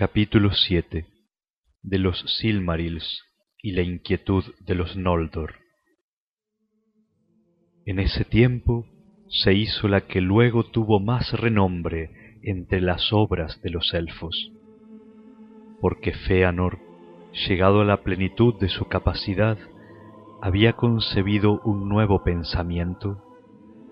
[0.00, 1.04] Capítulo 7
[1.82, 3.22] de los Silmarils
[3.62, 5.56] y la inquietud de los Noldor.
[7.84, 8.86] En ese tiempo
[9.28, 14.50] se hizo la que luego tuvo más renombre entre las obras de los elfos,
[15.82, 16.78] porque Feanor,
[17.46, 19.58] llegado a la plenitud de su capacidad,
[20.40, 23.22] había concebido un nuevo pensamiento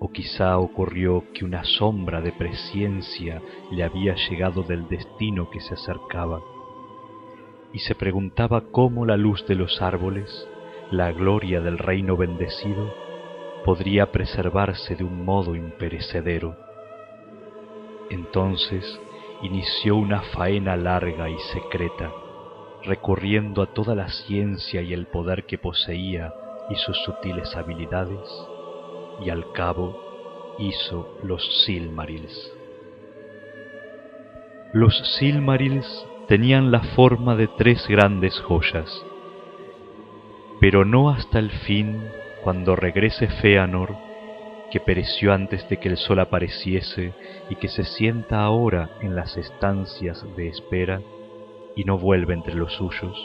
[0.01, 5.75] o quizá ocurrió que una sombra de presciencia le había llegado del destino que se
[5.75, 6.41] acercaba,
[7.73, 10.49] y se preguntaba cómo la luz de los árboles,
[10.91, 12.95] la gloria del reino bendecido,
[13.65, 16.57] podría preservarse de un modo imperecedero.
[18.09, 19.01] Entonces
[19.43, 22.11] inició una faena larga y secreta,
[22.85, 26.33] recurriendo a toda la ciencia y el poder que poseía
[26.71, 28.29] y sus sutiles habilidades,
[29.25, 32.53] y al cabo hizo los Silmarils.
[34.73, 39.05] Los Silmarils tenían la forma de tres grandes joyas,
[40.61, 42.03] pero no hasta el fin,
[42.43, 43.97] cuando regrese Feanor,
[44.71, 47.15] que pereció antes de que el sol apareciese
[47.49, 51.01] y que se sienta ahora en las estancias de espera
[51.75, 53.17] y no vuelve entre los suyos,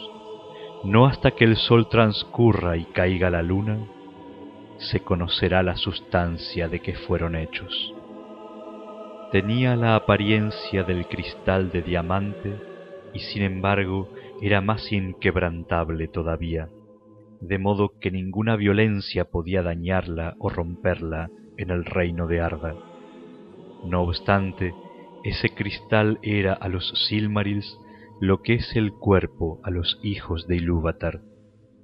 [0.84, 3.80] no hasta que el sol transcurra y caiga la luna,
[4.92, 7.94] se conocerá la sustancia de que fueron hechos.
[9.32, 12.56] Tenía la apariencia del cristal de diamante
[13.14, 14.10] y sin embargo
[14.42, 16.70] era más inquebrantable todavía,
[17.42, 22.76] de modo que ninguna violencia podía dañarla o romperla en el reino de Arda.
[23.86, 24.74] No obstante,
[25.24, 27.80] ese cristal era a los Silmarils
[28.20, 31.22] lo que es el cuerpo a los hijos de Ilúvatar,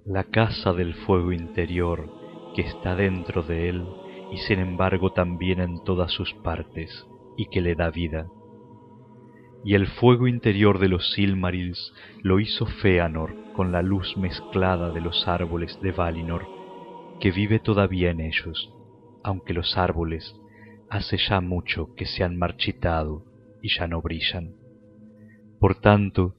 [0.05, 2.19] la casa del fuego interior
[2.55, 3.86] que está dentro de él
[4.31, 8.28] y sin embargo también en todas sus partes, y que le da vida.
[9.64, 15.02] Y el fuego interior de los Silmarils lo hizo Feanor con la luz mezclada de
[15.02, 16.47] los árboles de Valinor,
[17.20, 18.73] que vive todavía en ellos,
[19.23, 20.36] aunque los árboles
[20.89, 23.26] hace ya mucho que se han marchitado
[23.61, 24.55] y ya no brillan.
[25.60, 26.36] Por tanto,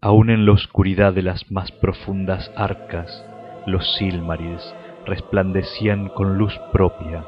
[0.00, 3.24] aun en la oscuridad de las más profundas arcas,
[3.66, 4.74] los Silmarils
[5.06, 7.24] resplandecían con luz propia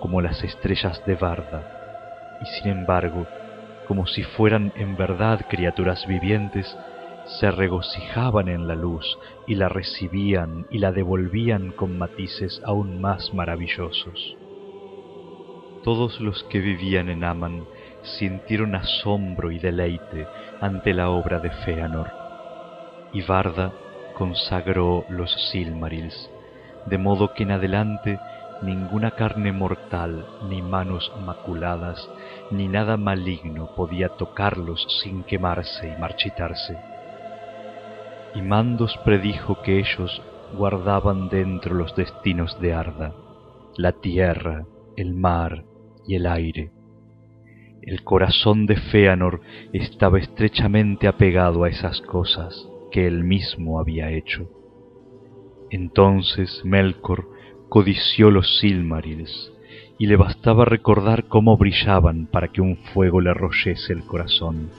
[0.00, 3.26] como las estrellas de Barda, y sin embargo,
[3.88, 6.76] como si fueran en verdad criaturas vivientes,
[7.40, 13.32] se regocijaban en la luz y la recibían y la devolvían con matices aún más
[13.32, 14.36] maravillosos.
[15.84, 17.64] Todos los que vivían en Aman
[18.02, 20.26] sintieron asombro y deleite
[20.60, 22.10] ante la obra de Feanor,
[23.12, 23.72] y Varda
[24.14, 26.30] consagró los Silmarils
[26.86, 28.18] de modo que en adelante
[28.62, 32.08] ninguna carne mortal, ni manos maculadas,
[32.50, 36.76] ni nada maligno podía tocarlos sin quemarse y marchitarse.
[38.34, 40.22] Y Mandos predijo que ellos
[40.56, 43.12] guardaban dentro los destinos de Arda,
[43.76, 44.66] la tierra,
[44.96, 45.64] el mar
[46.06, 46.70] y el aire.
[47.82, 49.40] El corazón de Feanor
[49.72, 54.48] estaba estrechamente apegado a esas cosas que él mismo había hecho.
[55.70, 57.28] Entonces Melkor
[57.68, 59.52] codició los Silmarils,
[59.98, 64.70] y le bastaba recordar cómo brillaban para que un fuego le arrollese el corazón.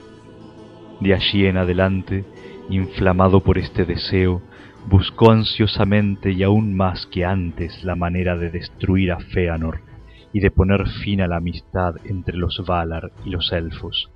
[1.00, 2.24] De allí en adelante,
[2.68, 4.42] inflamado por este deseo,
[4.88, 9.80] buscó ansiosamente y aún más que antes la manera de destruir a Feanor
[10.32, 14.10] y de poner fin a la amistad entre los Valar y los elfos.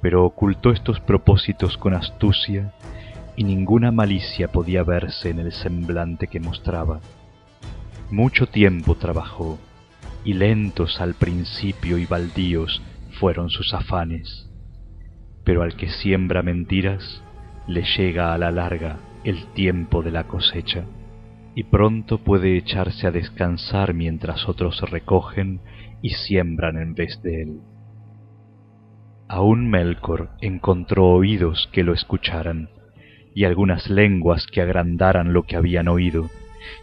[0.00, 2.74] Pero ocultó estos propósitos con astucia
[3.36, 7.00] y ninguna malicia podía verse en el semblante que mostraba.
[8.10, 9.58] Mucho tiempo trabajó,
[10.24, 12.82] y lentos al principio y baldíos
[13.18, 14.48] fueron sus afanes.
[15.44, 17.22] Pero al que siembra mentiras,
[17.66, 20.84] le llega a la larga el tiempo de la cosecha,
[21.54, 25.60] y pronto puede echarse a descansar mientras otros recogen
[26.00, 27.60] y siembran en vez de él.
[29.28, 32.68] Aún Melkor encontró oídos que lo escucharan,
[33.34, 36.30] y algunas lenguas que agrandaran lo que habían oído,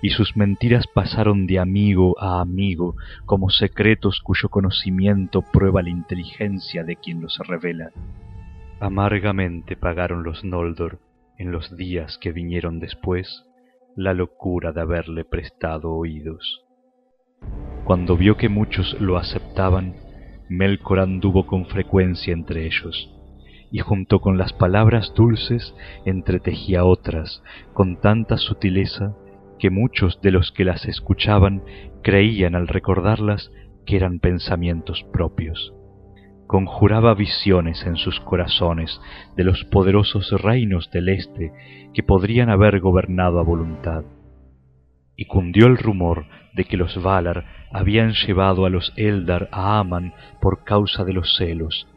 [0.02, 6.84] y sus mentiras pasaron de amigo a amigo como secretos cuyo conocimiento prueba la inteligencia
[6.84, 7.92] de quien los revela.
[8.80, 11.00] Amargamente pagaron los Noldor,
[11.38, 13.46] en los días que vinieron después,
[13.96, 16.64] la locura de haberle prestado oídos.
[17.86, 19.96] Cuando vio que muchos lo aceptaban,
[20.50, 23.19] Melkor anduvo con frecuencia entre ellos,
[23.72, 25.76] y junto con las palabras dulces
[26.06, 27.44] entretejía otras
[27.74, 29.16] con tanta sutileza
[29.60, 31.64] que muchos de los que las escuchaban
[32.02, 33.52] creían al recordarlas
[33.86, 35.74] que eran pensamientos propios.
[36.48, 39.00] conjuraba visiones en sus corazones
[39.38, 41.52] de los poderosos reinos del este
[41.94, 44.04] que podrían haber gobernado a voluntad.
[45.16, 46.26] Y cundió el rumor
[46.56, 51.36] de que los Valar habían llevado a los Eldar a Aman por causa de los
[51.38, 51.88] celos,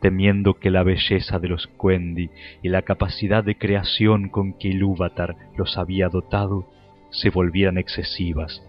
[0.00, 2.30] temiendo que la belleza de los Quendi
[2.62, 6.66] y la capacidad de creación con que Ilúvatar los había dotado
[7.10, 8.62] se volvieran excesivas,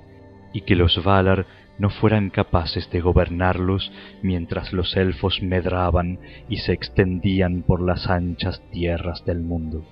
[0.53, 1.45] y que los Valar
[1.77, 3.91] no fueran capaces de gobernarlos
[4.21, 9.85] mientras los elfos medraban y se extendían por las anchas tierras del mundo.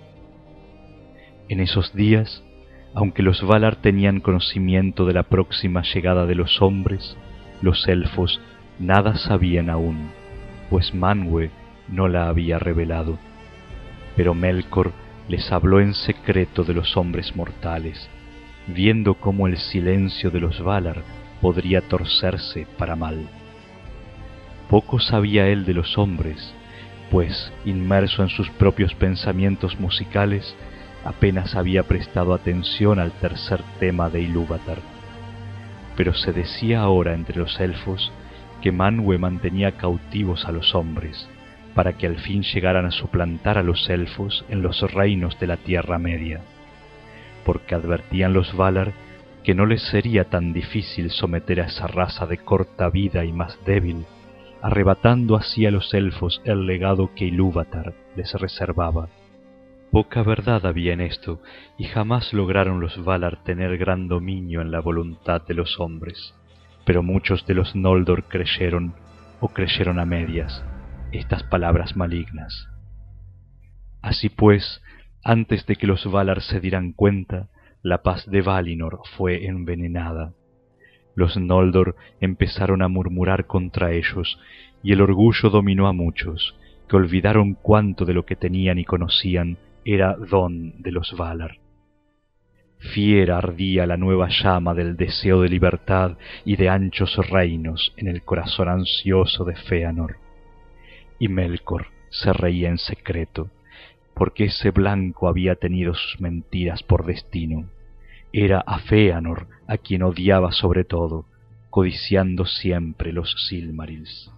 [1.49, 2.43] En esos días,
[2.93, 7.15] aunque los Valar tenían conocimiento de la próxima llegada de los hombres,
[7.61, 8.41] los elfos
[8.79, 10.09] nada sabían aún,
[10.69, 11.49] pues Manwë
[11.87, 13.17] no la había revelado.
[14.15, 14.91] Pero Melkor
[15.27, 18.09] les habló en secreto de los hombres mortales,
[18.67, 21.03] viendo cómo el silencio de los Valar
[21.41, 23.27] podría torcerse para mal.
[24.69, 26.53] Poco sabía él de los hombres,
[27.09, 30.55] pues, inmerso en sus propios pensamientos musicales,
[31.05, 34.79] apenas había prestado atención al tercer tema de Ilúvatar.
[35.95, 38.11] Pero se decía ahora entre los elfos
[38.61, 41.29] que Manwë mantenía cautivos a los hombres,
[41.75, 45.57] para que al fin llegaran a suplantar a los elfos en los reinos de la
[45.57, 46.41] Tierra Media,
[47.45, 48.93] porque advertían los Valar
[49.43, 53.57] que no les sería tan difícil someter a esa raza de corta vida y más
[53.65, 54.05] débil,
[54.61, 59.07] arrebatando así a los elfos el legado que Ilúvatar les reservaba.
[59.91, 61.39] Poca verdad había en esto,
[61.77, 66.33] y jamás lograron los Valar tener gran dominio en la voluntad de los hombres.
[66.87, 68.95] Pero muchos de los Noldor creyeron,
[69.41, 70.63] o creyeron a medias,
[71.11, 72.69] estas palabras malignas.
[74.01, 74.81] Así pues,
[75.21, 77.49] antes de que los Valar se dieran cuenta,
[77.83, 80.31] la paz de Valinor fue envenenada.
[81.13, 84.39] Los Noldor empezaron a murmurar contra ellos,
[84.81, 86.55] y el orgullo dominó a muchos,
[86.87, 91.66] que olvidaron cuánto de lo que tenían y conocían era don de los Valar.
[92.79, 98.21] Fiera ardía la nueva llama del deseo de libertad y de anchos reinos en el
[98.21, 100.17] corazón ansioso de Feanor.
[101.19, 103.49] Y Melkor se reía en secreto,
[104.13, 107.69] porque ese blanco había tenido sus mentiras por destino.
[108.31, 111.25] Era a Feanor a quien odiaba sobre todo,
[111.69, 114.31] codiciando siempre los Silmarils.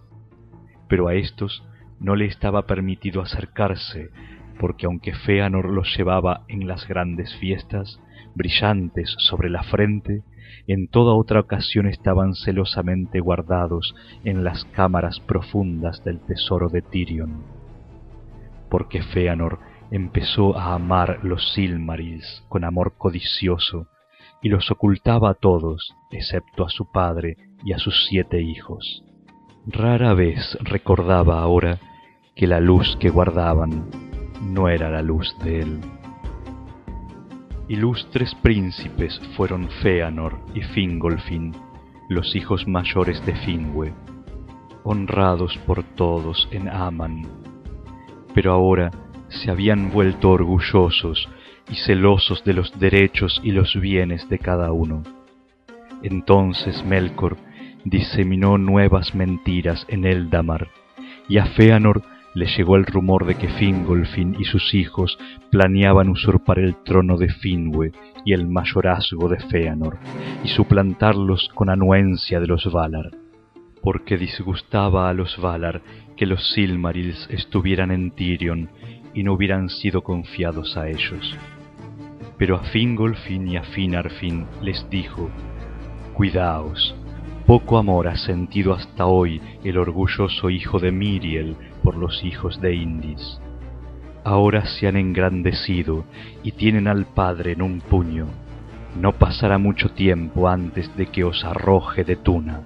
[0.88, 1.62] Pero a estos
[2.00, 4.10] no le estaba permitido acercarse,
[4.60, 7.98] porque aunque Feanor los llevaba en las grandes fiestas,
[8.34, 10.22] brillantes sobre la frente,
[10.66, 17.42] en toda otra ocasión estaban celosamente guardados en las cámaras profundas del tesoro de Tirion.
[18.68, 19.60] Porque Feanor
[19.90, 23.86] empezó a amar los Silmarils con amor codicioso
[24.42, 29.02] y los ocultaba a todos, excepto a su padre y a sus siete hijos.
[29.66, 31.78] Rara vez recordaba ahora
[32.36, 34.09] que la luz que guardaban
[34.40, 35.80] no era la luz de él.
[37.68, 41.54] Ilustres príncipes fueron Feanor y Fingolfin,
[42.08, 43.92] los hijos mayores de Finwë,
[44.82, 47.26] honrados por todos en Aman.
[48.34, 48.90] Pero ahora
[49.28, 51.28] se habían vuelto orgullosos
[51.70, 55.04] y celosos de los derechos y los bienes de cada uno.
[56.02, 57.36] Entonces Melkor
[57.84, 60.68] diseminó nuevas mentiras en Eldamar,
[61.28, 62.02] y a Feanor
[62.34, 65.18] le llegó el rumor de que Fingolfin y sus hijos
[65.50, 67.92] planeaban usurpar el trono de Finwë
[68.24, 69.98] y el mayorazgo de Feanor,
[70.44, 73.10] y suplantarlos con anuencia de los Valar,
[73.82, 75.82] porque disgustaba a los Valar
[76.16, 78.70] que los Silmarils estuvieran en Tirion
[79.14, 81.36] y no hubieran sido confiados a ellos.
[82.38, 85.30] Pero a Fingolfin y a Finarfin les dijo,
[86.14, 86.94] Cuidaos,
[87.50, 92.76] poco amor ha sentido hasta hoy el orgulloso hijo de Miriel por los hijos de
[92.76, 93.40] Indis.
[94.22, 96.04] Ahora se han engrandecido
[96.44, 98.26] y tienen al Padre en un puño.
[99.00, 102.60] No pasará mucho tiempo antes de que os arroje de tuna.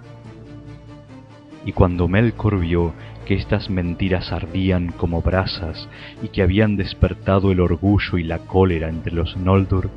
[1.65, 2.93] Y cuando Melkor vio
[3.25, 5.89] que estas mentiras ardían como brasas
[6.23, 9.89] y que habían despertado el orgullo y la cólera entre los Noldor,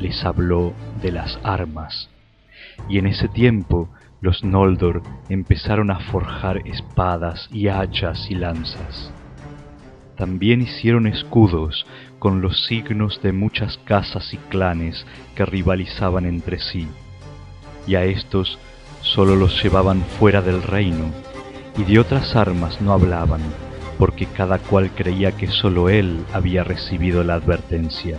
[0.00, 2.10] les habló de las armas.
[2.88, 9.12] Y en ese tiempo los Noldor empezaron a forjar espadas y hachas y lanzas.
[10.16, 11.86] También hicieron escudos
[12.18, 15.06] con los signos de muchas casas y clanes
[15.36, 16.88] que rivalizaban entre sí,
[17.86, 18.58] y a estos
[19.00, 21.12] sólo los llevaban fuera del reino
[21.76, 23.40] y de otras armas no hablaban,
[23.98, 28.18] porque cada cual creía que sólo él había recibido la advertencia.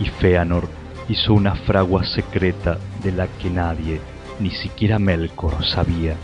[0.00, 0.66] Y Feanor
[1.08, 4.00] hizo una fragua secreta de la que nadie,
[4.40, 6.16] ni siquiera Melkor, sabía.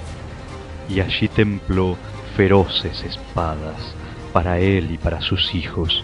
[0.88, 1.98] y allí templó
[2.34, 3.94] feroces espadas
[4.32, 6.02] para él y para sus hijos,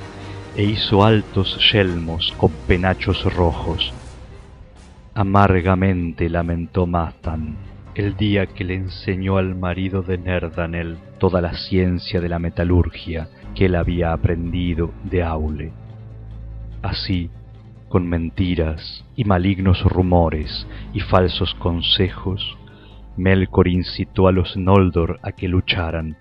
[0.57, 3.93] e hizo altos yelmos con penachos rojos.
[5.15, 7.57] Amargamente lamentó Mathan
[7.95, 13.29] el día que le enseñó al marido de Nerdanel toda la ciencia de la metalurgia
[13.55, 15.73] que él había aprendido de Aule.
[16.83, 17.31] Así,
[17.95, 22.59] con mentiras y malignos rumores y falsos consejos,
[23.17, 26.17] Melkor incitó a los Noldor a que lucharan,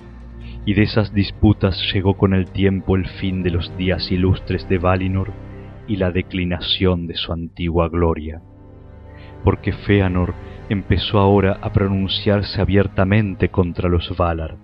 [0.67, 4.77] y de esas disputas llegó con el tiempo el fin de los días ilustres de
[4.77, 5.31] Valinor
[5.87, 8.43] y la declinación de su antigua gloria.
[9.43, 10.35] Porque Feanor
[10.69, 14.57] empezó ahora a pronunciarse abiertamente contra los Valar,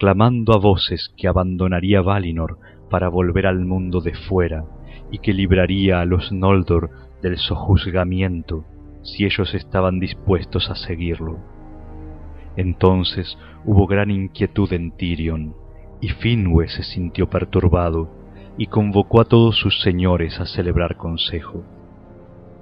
[0.00, 2.58] clamando a voces que abandonaría Valinor
[2.90, 4.64] para volver al mundo de fuera
[5.10, 6.90] y que libraría a los Noldor
[7.22, 8.64] del sojuzgamiento
[9.02, 11.38] si ellos estaban dispuestos a seguirlo.
[12.56, 15.54] Entonces hubo gran inquietud en Tirion,
[16.00, 18.10] y Finwë se sintió perturbado
[18.56, 21.64] y convocó a todos sus señores a celebrar consejo.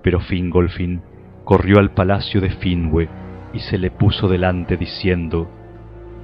[0.02, 1.02] Pero Fingolfin
[1.44, 3.08] corrió al palacio de Finwë
[3.52, 5.48] y se le puso delante diciendo,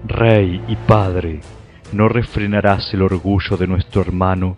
[0.07, 1.41] Rey y Padre,
[1.93, 4.57] ¿no refrenarás el orgullo de nuestro hermano,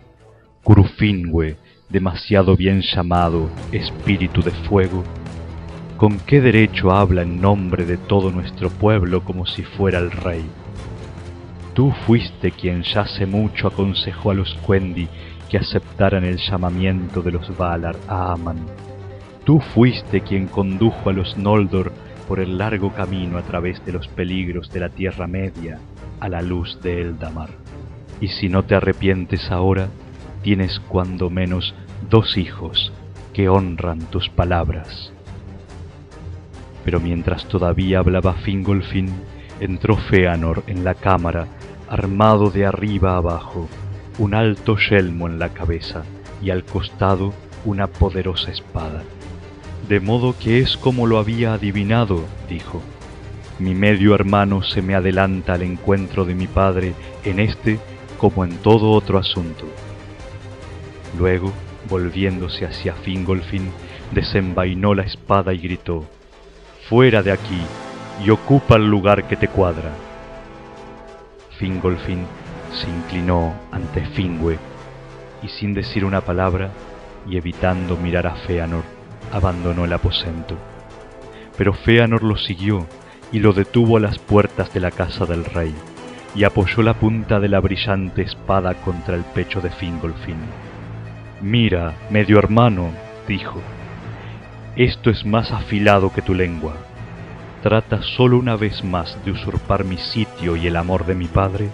[0.65, 1.57] Curufingue,
[1.89, 5.03] demasiado bien llamado Espíritu de Fuego?
[5.95, 10.43] ¿Con qué derecho habla en nombre de todo nuestro pueblo como si fuera el rey?
[11.75, 15.07] Tú fuiste quien ya hace mucho aconsejó a los Quendi
[15.51, 18.65] que aceptaran el llamamiento de los Valar a Aman.
[19.43, 21.91] Tú fuiste quien condujo a los Noldor
[22.27, 25.77] por el largo camino a través de los peligros de la Tierra Media
[26.19, 27.51] a la luz de Eldamar.
[28.19, 29.89] Y si no te arrepientes ahora,
[30.45, 31.73] tienes cuando menos
[32.07, 32.93] dos hijos
[33.33, 35.11] que honran tus palabras.
[36.83, 39.09] Pero mientras todavía hablaba Fingolfin,
[39.59, 41.47] entró Feanor en la cámara,
[41.89, 43.67] armado de arriba abajo,
[44.19, 46.03] un alto yelmo en la cabeza
[46.43, 47.33] y al costado
[47.65, 49.01] una poderosa espada.
[49.89, 52.83] De modo que es como lo había adivinado, dijo.
[53.57, 57.79] Mi medio hermano se me adelanta al encuentro de mi padre en este
[58.19, 59.65] como en todo otro asunto.
[61.17, 61.53] Luego,
[61.89, 63.71] volviéndose hacia Fingolfin,
[64.11, 66.05] desenvainó la espada y gritó,
[66.89, 67.61] Fuera de aquí
[68.23, 69.91] y ocupa el lugar que te cuadra.
[71.57, 72.25] Fingolfin
[72.73, 74.57] se inclinó ante Fingüe
[75.41, 76.71] y sin decir una palabra
[77.27, 78.83] y evitando mirar a Feanor,
[79.31, 80.57] abandonó el aposento.
[81.57, 82.85] Pero Feanor lo siguió
[83.31, 85.73] y lo detuvo a las puertas de la casa del rey,
[86.35, 90.37] y apoyó la punta de la brillante espada contra el pecho de Fingolfin.
[91.45, 92.89] Mira, medio hermano,
[93.27, 93.61] dijo,
[94.75, 96.73] esto es más afilado que tu lengua.
[97.61, 101.69] Trata solo una vez más de usurpar mi sitio y el amor de mi padre,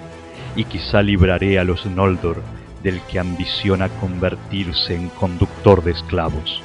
[0.57, 2.43] y quizá libraré a los Noldor
[2.83, 6.61] del que ambiciona convertirse en conductor de esclavos.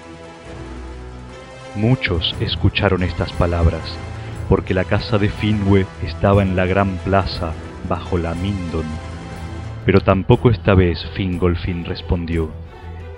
[1.77, 3.97] Muchos escucharon estas palabras,
[4.49, 7.53] porque la casa de Finwë estaba en la gran plaza
[7.89, 8.87] bajo la Mindon.
[9.85, 12.66] Pero tampoco esta vez Fingolfin respondió,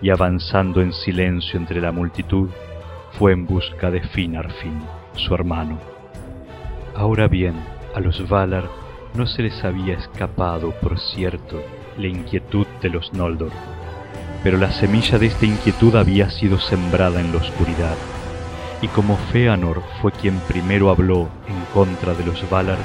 [0.01, 2.49] y avanzando en silencio entre la multitud,
[3.19, 4.81] fue en busca de Finarfin,
[5.15, 5.79] su hermano.
[6.95, 7.55] Ahora bien,
[7.95, 8.69] a los Valar
[9.15, 11.63] no se les había escapado, por cierto,
[11.97, 13.53] la inquietud de los Noldor,
[14.43, 17.97] pero la semilla de esta inquietud había sido sembrada en la oscuridad
[18.81, 22.79] y como Feanor fue quien primero habló en contra de los Valar,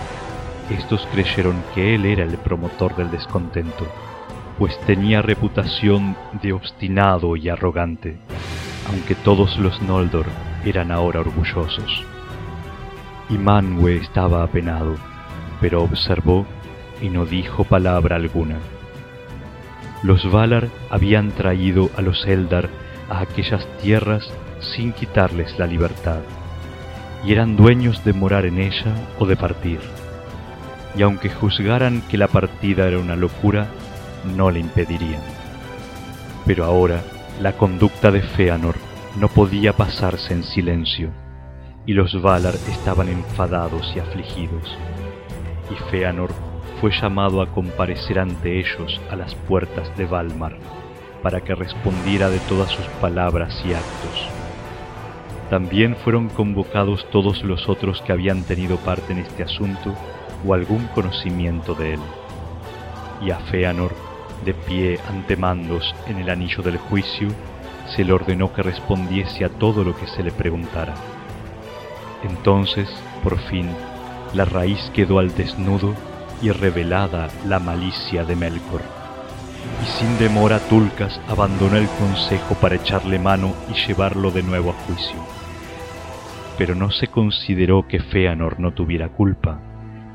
[0.69, 3.85] estos creyeron que él era el promotor del descontento,
[4.63, 8.15] pues tenía reputación de obstinado y arrogante,
[8.89, 10.25] aunque todos los Noldor
[10.63, 12.05] eran ahora orgullosos.
[13.29, 14.95] Y Manwë estaba apenado,
[15.59, 16.45] pero observó
[17.01, 18.55] y no dijo palabra alguna.
[20.01, 22.69] Los Valar habían traído a los Eldar
[23.09, 26.21] a aquellas tierras sin quitarles la libertad,
[27.25, 29.81] y eran dueños de morar en ella o de partir.
[30.95, 33.67] Y aunque juzgaran que la partida era una locura,
[34.23, 35.21] no le impedirían.
[36.45, 37.01] Pero ahora
[37.41, 38.75] la conducta de Feanor
[39.19, 41.09] no podía pasarse en silencio,
[41.85, 44.77] y los Valar estaban enfadados y afligidos.
[45.71, 46.29] Y Feanor
[46.79, 50.57] fue llamado a comparecer ante ellos a las puertas de Valmar,
[51.21, 54.27] para que respondiera de todas sus palabras y actos.
[55.49, 59.93] También fueron convocados todos los otros que habían tenido parte en este asunto
[60.45, 61.99] o algún conocimiento de él.
[63.21, 63.93] Y a Feanor,
[64.43, 67.29] de pie ante mandos en el anillo del juicio,
[67.95, 70.93] se le ordenó que respondiese a todo lo que se le preguntara.
[72.23, 72.89] Entonces,
[73.23, 73.69] por fin,
[74.33, 75.93] la raíz quedó al desnudo
[76.41, 78.81] y revelada la malicia de Melkor.
[79.81, 84.73] Y sin demora Tulcas abandonó el consejo para echarle mano y llevarlo de nuevo a
[84.73, 85.15] juicio.
[86.57, 89.59] Pero no se consideró que Feanor no tuviera culpa,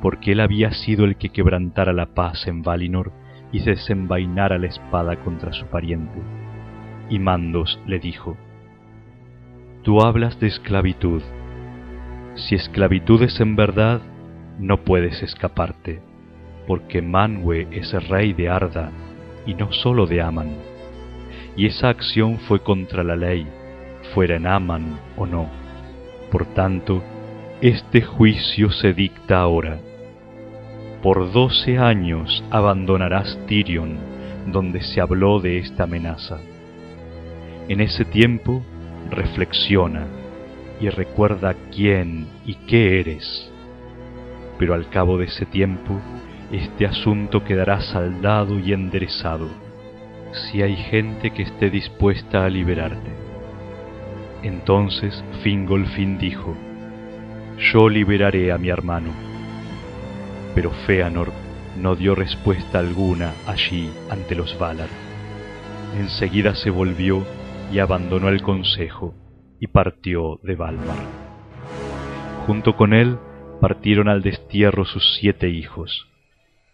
[0.02, 3.12] porque él había sido el que quebrantara la paz en Valinor
[3.52, 6.19] y desenvainara la espada contra su pariente.
[7.09, 8.37] Y Mandos le dijo,
[9.83, 11.23] Tú hablas de esclavitud.
[12.35, 14.00] Si esclavitud es en verdad,
[14.59, 16.02] no puedes escaparte,
[16.67, 18.90] porque Manwë es rey de Arda
[19.47, 20.57] y no solo de Aman.
[21.57, 23.47] Y esa acción fue contra la ley,
[24.14, 25.49] fuera en Aman o no.
[26.31, 27.02] Por tanto,
[27.61, 29.81] este juicio se dicta ahora.
[31.02, 33.99] Por doce años abandonarás Tirion,
[34.47, 36.38] donde se habló de esta amenaza.
[37.69, 38.62] En ese tiempo,
[39.11, 40.07] reflexiona
[40.81, 43.49] y recuerda quién y qué eres.
[44.59, 46.00] Pero al cabo de ese tiempo,
[46.50, 49.49] este asunto quedará saldado y enderezado,
[50.33, 53.12] si hay gente que esté dispuesta a liberarte.
[54.43, 56.57] Entonces Fingolfin dijo,
[57.73, 59.27] Yo liberaré a mi hermano.
[60.58, 61.30] Pero Feanor
[61.76, 64.88] no dio respuesta alguna allí ante los Valar.
[65.96, 67.24] Enseguida se volvió
[67.70, 69.14] y abandonó el consejo
[69.60, 70.96] y partió de Valmar.
[72.44, 73.20] Junto con él
[73.60, 76.08] partieron al destierro sus siete hijos,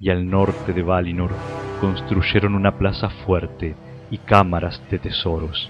[0.00, 1.32] y al norte de Valinor
[1.82, 3.74] construyeron una plaza fuerte
[4.10, 5.68] y cámaras de tesoros,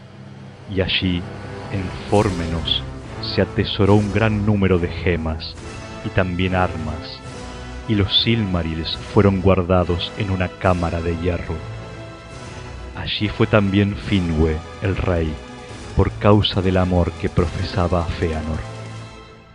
[0.72, 1.20] y allí,
[1.72, 2.84] en Fórmenos,
[3.22, 5.56] se atesoró un gran número de gemas
[6.06, 7.23] y también armas,
[7.88, 11.54] y los Silmarils fueron guardados en una cámara de hierro.
[12.96, 15.32] Allí fue también Finwë, el rey,
[15.96, 18.60] por causa del amor que profesaba a Feanor.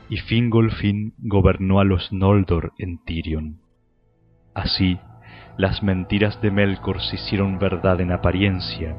[0.10, 3.62] Y Fingolfin gobernó a los Noldor en Tirion.
[4.54, 5.00] Así,
[5.58, 8.96] las mentiras de Melkor se hicieron verdad en apariencia,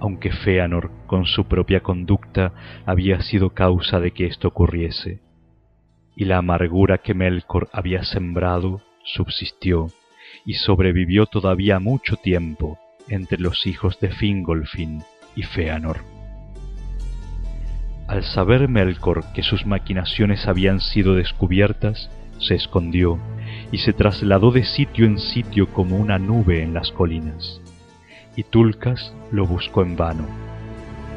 [0.00, 2.52] aunque Feanor, con su propia conducta,
[2.86, 5.20] había sido causa de que esto ocurriese.
[6.14, 9.88] Y la amargura que Melkor había sembrado subsistió
[10.44, 15.02] y sobrevivió todavía mucho tiempo entre los hijos de Fingolfin
[15.34, 15.98] y Feanor.
[18.08, 23.18] Al saber Melkor que sus maquinaciones habían sido descubiertas, se escondió
[23.70, 27.60] y se trasladó de sitio en sitio como una nube en las colinas.
[28.36, 30.26] Y Tulcas lo buscó en vano.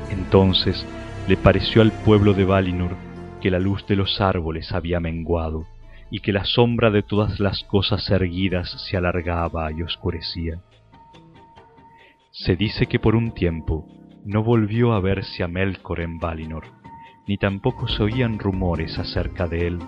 [0.09, 0.85] Entonces
[1.27, 3.04] le pareció al pueblo de Valinor
[3.45, 5.67] que la luz de los árboles había menguado
[6.09, 10.63] y que la sombra de todas las cosas erguidas se alargaba y oscurecía.
[12.31, 13.85] Se dice que por un tiempo
[14.25, 16.63] no volvió a verse a Melkor en Valinor,
[17.27, 19.79] ni tampoco se oían rumores acerca de él,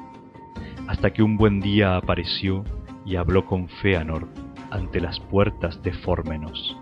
[0.88, 2.64] hasta que un buen día apareció
[3.08, 4.28] y habló con Feanor
[4.70, 6.78] ante las puertas de Fórmenos.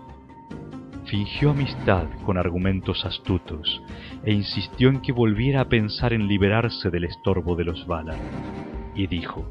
[1.06, 3.80] Fingió amistad con argumentos astutos
[4.26, 8.18] e insistió en que volviera a pensar en liberarse del estorbo de los Valar,
[8.94, 9.46] y dijo,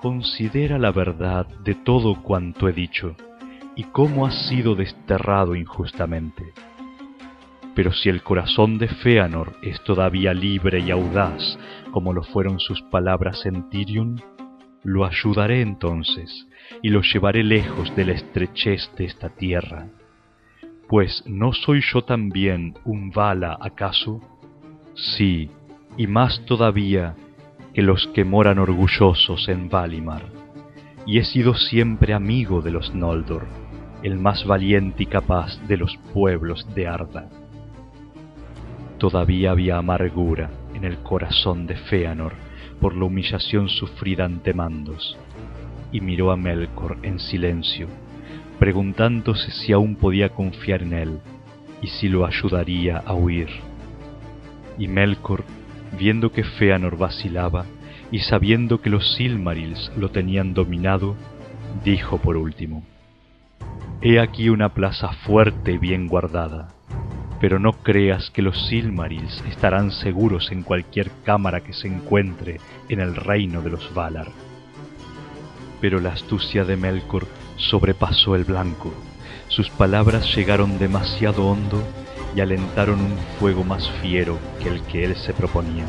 [0.00, 3.16] Considera la verdad de todo cuanto he dicho,
[3.74, 6.52] y cómo has sido desterrado injustamente.
[7.74, 11.58] Pero si el corazón de Feanor es todavía libre y audaz,
[11.90, 14.22] como lo fueron sus palabras en Tirion,
[14.84, 16.46] lo ayudaré entonces
[16.82, 19.88] y lo llevaré lejos de la estrechez de esta tierra.
[20.92, 24.20] Pues ¿no soy yo también un Vala acaso?
[24.94, 25.48] Sí,
[25.96, 27.14] y más todavía
[27.72, 30.24] que los que moran orgullosos en Valimar,
[31.06, 33.46] y he sido siempre amigo de los Noldor,
[34.02, 37.30] el más valiente y capaz de los pueblos de Arda.
[38.98, 42.34] Todavía había amargura en el corazón de Feanor
[42.82, 45.16] por la humillación sufrida ante Mandos,
[45.90, 47.88] y miró a Melkor en silencio,
[48.62, 51.18] preguntándose si aún podía confiar en él
[51.82, 53.48] y si lo ayudaría a huir.
[54.78, 55.42] Y Melkor,
[55.98, 57.66] viendo que Feanor vacilaba
[58.12, 61.16] y sabiendo que los Silmarils lo tenían dominado,
[61.84, 62.84] dijo por último,
[64.00, 66.68] He aquí una plaza fuerte y bien guardada
[67.40, 73.00] pero no creas que los Silmarils estarán seguros en cualquier cámara que se encuentre en
[73.00, 74.28] el reino de los Valar.
[75.80, 78.92] Pero la astucia de Melkor sobrepasó el blanco.
[79.48, 81.82] Sus palabras llegaron demasiado hondo
[82.34, 85.84] y alentaron un fuego más fiero que el que él se proponía.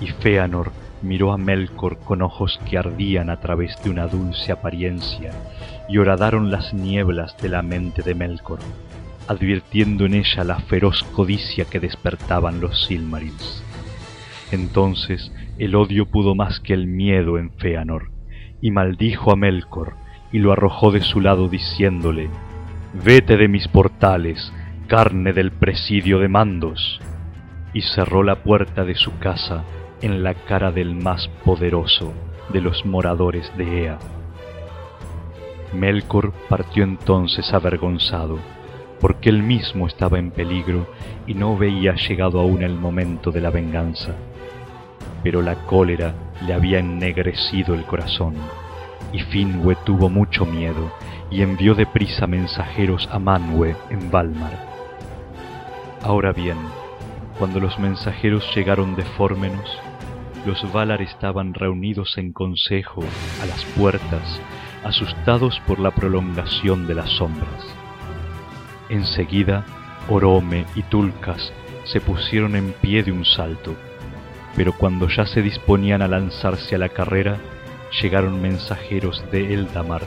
[0.00, 5.32] Y Feanor miró a Melkor con ojos que ardían a través de una dulce apariencia
[5.88, 8.60] y horadaron las nieblas de la mente de Melkor
[9.26, 13.62] advirtiendo en ella la feroz codicia que despertaban los Silmarils.
[14.52, 18.10] Entonces el odio pudo más que el miedo en Feanor,
[18.60, 19.94] y maldijo a Melkor,
[20.34, 22.28] y lo arrojó de su lado diciéndole,
[22.92, 24.52] Vete de mis portales,
[24.88, 27.00] carne del presidio de mandos.
[27.72, 29.62] Y cerró la puerta de su casa
[30.02, 32.12] en la cara del más poderoso
[32.52, 33.98] de los moradores de Ea.
[35.72, 38.40] Melkor partió entonces avergonzado,
[39.00, 40.88] porque él mismo estaba en peligro
[41.28, 44.16] y no veía llegado aún el momento de la venganza.
[45.22, 46.12] Pero la cólera
[46.44, 48.34] le había ennegrecido el corazón,
[49.14, 50.92] y Finwë tuvo mucho miedo
[51.30, 54.58] y envió deprisa mensajeros a Manwë en Valmar.
[56.02, 56.58] Ahora bien,
[57.38, 59.78] cuando los mensajeros llegaron de Fórmenos,
[60.44, 63.04] los Valar estaban reunidos en consejo
[63.40, 64.40] a las puertas,
[64.82, 67.64] asustados por la prolongación de las sombras.
[68.88, 69.64] Enseguida,
[70.08, 71.52] Orome y Tulcas
[71.84, 73.76] se pusieron en pie de un salto,
[74.56, 77.38] pero cuando ya se disponían a lanzarse a la carrera,
[78.00, 80.02] llegaron mensajeros de Eldamar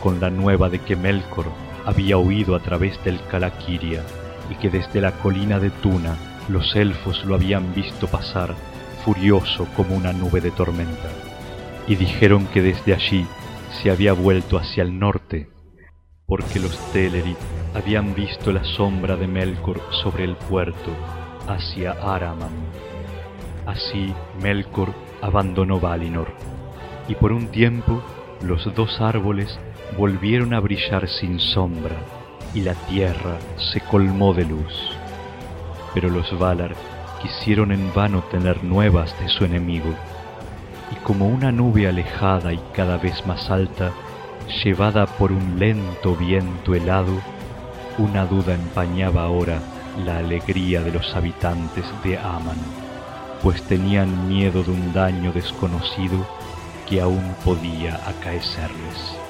[0.00, 1.46] con la nueva de que Melkor
[1.84, 4.02] había huido a través del Calaquiria
[4.50, 6.16] y que desde la colina de Tuna
[6.48, 8.54] los elfos lo habían visto pasar
[9.04, 11.10] furioso como una nube de tormenta,
[11.86, 13.26] y dijeron que desde allí
[13.82, 15.50] se había vuelto hacia el norte,
[16.26, 17.36] porque los Teleri
[17.74, 20.90] habían visto la sombra de Melkor sobre el puerto
[21.46, 22.52] hacia Araman.
[23.66, 26.28] Así Melkor abandonó Valinor,
[27.08, 28.02] y por un tiempo
[28.42, 29.58] los dos árboles
[29.96, 31.96] volvieron a brillar sin sombra,
[32.54, 33.38] y la tierra
[33.72, 34.90] se colmó de luz.
[35.92, 36.74] Pero los Valar
[37.22, 39.94] quisieron en vano tener nuevas de su enemigo,
[40.92, 43.92] y como una nube alejada y cada vez más alta,
[44.62, 47.20] llevada por un lento viento helado,
[47.98, 49.60] una duda empañaba ahora
[50.04, 52.58] la alegría de los habitantes de Aman,
[53.42, 56.26] pues tenían miedo de un daño desconocido
[56.88, 59.23] que aún podía acaecerles.